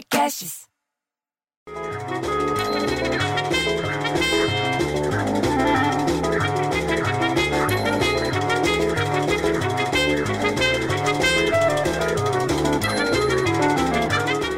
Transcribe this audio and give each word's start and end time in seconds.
Podcasts. 0.00 0.66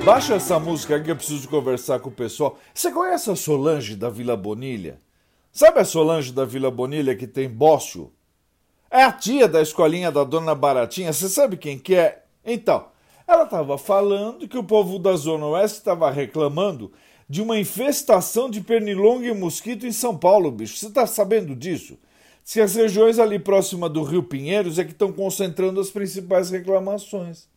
Baixa 0.04 0.34
essa 0.34 0.60
música 0.60 0.96
aqui 0.96 1.10
eu 1.10 1.16
preciso 1.16 1.48
conversar 1.48 1.98
com 1.98 2.08
o 2.08 2.12
pessoal. 2.12 2.58
Você 2.72 2.92
conhece 2.92 3.30
a 3.30 3.34
Solange 3.34 3.96
da 3.96 4.08
Vila 4.08 4.36
Bonilha? 4.36 5.00
Sabe 5.50 5.80
a 5.80 5.84
Solange 5.84 6.32
da 6.32 6.44
Vila 6.44 6.70
Bonilha 6.70 7.16
que 7.16 7.26
tem 7.26 7.48
bócio? 7.48 8.12
É 8.88 9.02
a 9.02 9.10
tia 9.10 9.48
da 9.48 9.60
escolinha 9.60 10.12
da 10.12 10.22
Dona 10.22 10.54
Baratinha. 10.54 11.12
Você 11.12 11.28
sabe 11.28 11.56
quem 11.56 11.78
que 11.78 11.96
é? 11.96 12.22
Então, 12.44 12.91
ela 13.32 13.44
estava 13.44 13.78
falando 13.78 14.46
que 14.46 14.58
o 14.58 14.64
povo 14.64 14.98
da 14.98 15.16
Zona 15.16 15.46
Oeste 15.46 15.78
estava 15.78 16.10
reclamando 16.10 16.92
de 17.28 17.40
uma 17.40 17.58
infestação 17.58 18.50
de 18.50 18.60
pernilongo 18.60 19.24
e 19.24 19.32
mosquito 19.32 19.86
em 19.86 19.92
São 19.92 20.16
Paulo, 20.16 20.50
bicho. 20.50 20.76
Você 20.76 20.88
está 20.88 21.06
sabendo 21.06 21.56
disso? 21.56 21.98
Se 22.44 22.60
as 22.60 22.74
regiões 22.74 23.18
ali 23.18 23.38
próxima 23.38 23.88
do 23.88 24.02
Rio 24.02 24.22
Pinheiros 24.22 24.78
é 24.78 24.84
que 24.84 24.90
estão 24.90 25.12
concentrando 25.12 25.80
as 25.80 25.90
principais 25.90 26.50
reclamações. 26.50 27.48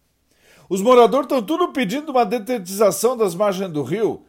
Os 0.70 0.82
moradores 0.82 1.26
estão 1.26 1.44
tudo 1.44 1.74
pedindo 1.74 2.12
uma 2.12 2.26
detetização 2.26 3.18
das 3.18 3.36
margens 3.36 3.72
do 3.72 3.84
rio. 3.84 4.24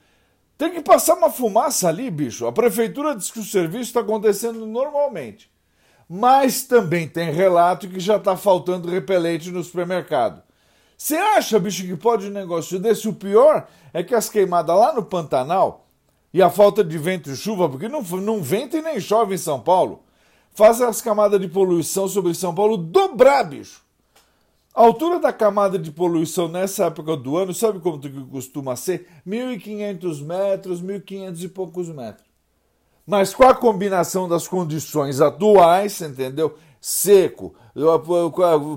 Tem 0.58 0.70
que 0.70 0.80
passar 0.80 1.14
uma 1.14 1.30
fumaça 1.30 1.88
ali, 1.88 2.10
bicho. 2.10 2.46
A 2.46 2.52
prefeitura 2.52 3.14
diz 3.14 3.30
que 3.30 3.40
o 3.40 3.44
serviço 3.44 3.84
está 3.84 4.00
acontecendo 4.00 4.66
normalmente. 4.66 5.50
Mas 6.08 6.62
também 6.62 7.08
tem 7.08 7.30
relato 7.30 7.88
que 7.88 8.00
já 8.00 8.16
está 8.16 8.36
faltando 8.36 8.90
repelente 8.90 9.50
no 9.50 9.62
supermercado. 9.62 10.45
Você 10.96 11.16
acha, 11.16 11.58
bicho, 11.58 11.84
que 11.84 11.96
pode 11.96 12.28
um 12.28 12.32
negócio 12.32 12.78
desse? 12.78 13.08
O 13.08 13.12
pior 13.12 13.68
é 13.92 14.02
que 14.02 14.14
as 14.14 14.28
queimadas 14.28 14.76
lá 14.76 14.94
no 14.94 15.04
Pantanal 15.04 15.86
e 16.32 16.40
a 16.40 16.50
falta 16.50 16.82
de 16.82 16.96
vento 16.96 17.30
e 17.30 17.36
chuva, 17.36 17.68
porque 17.68 17.88
não, 17.88 18.02
não 18.02 18.42
venta 18.42 18.78
e 18.78 18.82
nem 18.82 18.98
chove 19.00 19.34
em 19.34 19.38
São 19.38 19.60
Paulo, 19.60 20.02
fazem 20.52 20.86
as 20.86 21.02
camadas 21.02 21.40
de 21.40 21.48
poluição 21.48 22.08
sobre 22.08 22.34
São 22.34 22.54
Paulo 22.54 22.76
dobrar, 22.76 23.44
bicho. 23.44 23.84
A 24.74 24.82
altura 24.82 25.18
da 25.18 25.32
camada 25.32 25.78
de 25.78 25.90
poluição 25.90 26.48
nessa 26.48 26.84
época 26.84 27.16
do 27.16 27.36
ano, 27.36 27.54
sabe 27.54 27.78
quanto 27.78 28.10
que 28.10 28.24
costuma 28.26 28.76
ser? 28.76 29.08
1.500 29.26 30.22
metros, 30.22 30.82
1.500 30.82 31.42
e 31.42 31.48
poucos 31.48 31.88
metros. 31.88 32.26
Mas 33.06 33.34
com 33.34 33.44
a 33.44 33.54
combinação 33.54 34.28
das 34.28 34.46
condições 34.48 35.20
atuais, 35.20 36.00
entendeu? 36.00 36.58
Seco, 36.80 37.54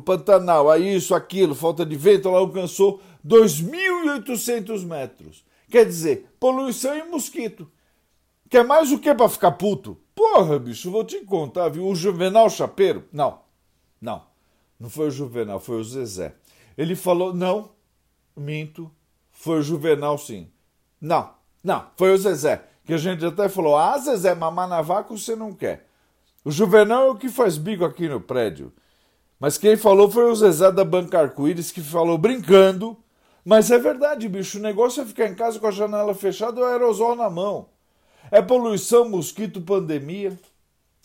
Pantanal, 0.05 0.69
aí 0.69 0.95
isso, 0.95 1.13
aquilo, 1.15 1.55
falta 1.55 1.85
de 1.85 1.95
vento, 1.95 2.27
ela 2.27 2.39
alcançou 2.39 3.01
2.800 3.25 4.85
metros. 4.85 5.45
Quer 5.69 5.85
dizer, 5.85 6.29
poluição 6.39 6.97
e 6.97 7.03
mosquito. 7.03 7.69
Quer 8.49 8.65
mais 8.65 8.91
o 8.91 8.97
que 8.97 9.13
para 9.13 9.29
ficar 9.29 9.51
puto? 9.51 9.97
Porra, 10.15 10.57
bicho, 10.57 10.89
vou 10.89 11.03
te 11.03 11.23
contar, 11.23 11.69
viu? 11.69 11.85
O 11.85 11.95
Juvenal 11.95 12.49
Chapeiro? 12.49 13.05
Não, 13.11 13.39
não. 14.01 14.23
Não 14.79 14.89
foi 14.89 15.07
o 15.07 15.11
Juvenal, 15.11 15.59
foi 15.59 15.79
o 15.79 15.83
Zezé. 15.83 16.35
Ele 16.77 16.95
falou: 16.95 17.33
não, 17.33 17.71
minto, 18.35 18.89
foi 19.29 19.59
o 19.59 19.61
Juvenal 19.61 20.17
sim. 20.17 20.49
Não, 21.01 21.33
não, 21.63 21.87
foi 21.97 22.13
o 22.13 22.17
Zezé. 22.17 22.65
Que 22.85 22.93
a 22.93 22.97
gente 22.97 23.25
até 23.25 23.49
falou: 23.49 23.77
ah, 23.77 23.97
Zezé, 23.97 24.33
mamar 24.33 24.67
na 24.67 24.81
vaca 24.81 25.15
você 25.15 25.35
não 25.35 25.53
quer. 25.53 25.88
O 26.43 26.51
Juvenal 26.51 27.07
é 27.07 27.11
o 27.11 27.15
que 27.15 27.27
faz 27.27 27.57
bico 27.57 27.83
aqui 27.83 28.07
no 28.07 28.21
prédio. 28.21 28.71
Mas 29.39 29.57
quem 29.57 29.75
falou 29.75 30.09
foi 30.09 30.31
o 30.31 30.35
Zezé 30.35 30.71
da 30.71 30.85
Banca 30.85 31.19
Arco-Íris, 31.19 31.71
que 31.71 31.81
falou 31.81 32.17
brincando. 32.17 32.97
Mas 33.43 33.71
é 33.71 33.77
verdade, 33.77 34.27
bicho, 34.27 34.57
o 34.57 34.61
negócio 34.61 35.01
é 35.01 35.05
ficar 35.05 35.27
em 35.27 35.35
casa 35.35 35.59
com 35.59 35.67
a 35.67 35.71
janela 35.71 36.13
fechada 36.13 36.59
ou 36.59 36.67
aerosol 36.67 37.15
na 37.15 37.29
mão. 37.29 37.67
É 38.31 38.41
poluição, 38.41 39.09
mosquito, 39.09 39.61
pandemia. 39.61 40.37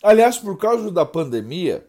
Aliás, 0.03 0.37
por 0.37 0.57
causa 0.57 0.91
da 0.91 1.05
pandemia, 1.05 1.85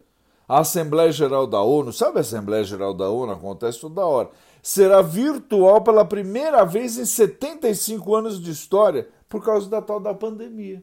a 0.49 0.61
Assembleia 0.61 1.13
Geral 1.13 1.47
da 1.47 1.61
ONU, 1.61 1.93
sabe 1.93 2.19
a 2.19 2.21
Assembleia 2.21 2.65
Geral 2.65 2.95
da 2.95 3.11
ONU? 3.11 3.33
Acontece 3.33 3.81
toda 3.81 4.07
hora. 4.07 4.31
Será 4.63 5.03
virtual 5.03 5.83
pela 5.83 6.05
primeira 6.05 6.65
vez 6.65 6.99
em 6.99 7.05
75 7.05 8.15
anos 8.15 8.41
de 8.41 8.51
história 8.51 9.09
por 9.29 9.45
causa 9.45 9.69
da 9.69 9.83
tal 9.83 10.01
da 10.01 10.15
pandemia. 10.15 10.83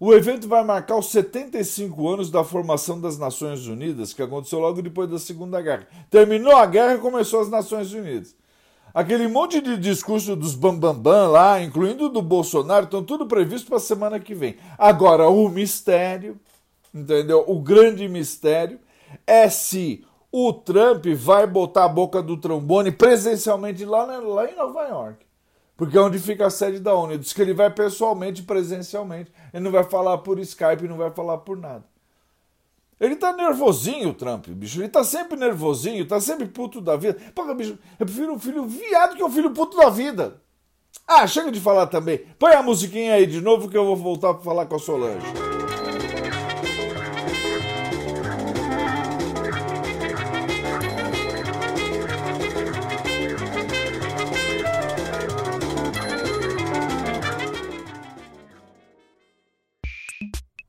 O 0.00 0.14
evento 0.14 0.48
vai 0.48 0.62
marcar 0.64 0.96
os 0.96 1.10
75 1.10 2.08
anos 2.08 2.30
da 2.30 2.44
formação 2.44 3.00
das 3.00 3.18
Nações 3.18 3.66
Unidas, 3.66 4.12
que 4.12 4.22
aconteceu 4.22 4.60
logo 4.60 4.80
depois 4.80 5.10
da 5.10 5.18
Segunda 5.18 5.60
Guerra. 5.60 5.88
Terminou 6.08 6.56
a 6.56 6.66
guerra 6.66 6.94
e 6.94 6.98
começou 6.98 7.40
as 7.40 7.50
Nações 7.50 7.92
Unidas. 7.92 8.36
Aquele 8.94 9.28
monte 9.28 9.60
de 9.60 9.76
discurso 9.76 10.34
dos 10.34 10.54
bambambam 10.54 10.94
bam, 10.94 11.02
bam 11.02 11.30
lá, 11.30 11.62
incluindo 11.62 12.08
do 12.08 12.22
Bolsonaro, 12.22 12.84
estão 12.84 13.02
tudo 13.04 13.26
previsto 13.26 13.68
para 13.68 13.76
a 13.76 13.80
semana 13.80 14.20
que 14.20 14.34
vem. 14.34 14.56
Agora, 14.78 15.28
o 15.28 15.48
mistério 15.48 16.40
entendeu? 16.94 17.44
O 17.46 17.60
grande 17.60 18.08
mistério 18.08 18.78
é 19.26 19.48
se 19.48 20.04
o 20.30 20.52
Trump 20.52 21.06
vai 21.16 21.46
botar 21.46 21.84
a 21.84 21.88
boca 21.88 22.22
do 22.22 22.36
trombone 22.36 22.92
presencialmente 22.92 23.84
lá, 23.84 24.04
lá 24.04 24.50
em 24.50 24.56
Nova 24.56 24.82
York. 24.86 25.27
Porque 25.78 25.96
é 25.96 26.00
onde 26.00 26.18
fica 26.18 26.44
a 26.44 26.50
sede 26.50 26.80
da 26.80 26.92
ONU. 26.92 27.12
Ele 27.12 27.20
diz 27.20 27.32
que 27.32 27.40
ele 27.40 27.54
vai 27.54 27.70
pessoalmente, 27.70 28.42
presencialmente. 28.42 29.32
Ele 29.54 29.62
não 29.62 29.70
vai 29.70 29.84
falar 29.84 30.18
por 30.18 30.40
Skype, 30.40 30.88
não 30.88 30.96
vai 30.96 31.12
falar 31.12 31.38
por 31.38 31.56
nada. 31.56 31.84
Ele 32.98 33.14
tá 33.14 33.32
nervosinho, 33.32 34.12
Trump, 34.12 34.48
bicho. 34.48 34.80
Ele 34.80 34.88
tá 34.88 35.04
sempre 35.04 35.38
nervosinho, 35.38 36.04
tá 36.04 36.20
sempre 36.20 36.46
puto 36.46 36.80
da 36.80 36.96
vida. 36.96 37.16
Pô, 37.32 37.54
bicho, 37.54 37.78
eu 37.96 38.04
prefiro 38.04 38.32
um 38.32 38.38
filho 38.40 38.66
viado 38.66 39.16
que 39.16 39.22
um 39.22 39.30
filho 39.30 39.52
puto 39.52 39.76
da 39.76 39.88
vida. 39.88 40.42
Ah, 41.06 41.24
chega 41.28 41.52
de 41.52 41.60
falar 41.60 41.86
também. 41.86 42.18
Põe 42.40 42.54
a 42.54 42.62
musiquinha 42.62 43.14
aí 43.14 43.24
de 43.24 43.40
novo 43.40 43.68
que 43.68 43.78
eu 43.78 43.84
vou 43.84 43.96
voltar 43.96 44.34
pra 44.34 44.42
falar 44.42 44.66
com 44.66 44.74
a 44.74 44.80
Solange. 44.80 45.57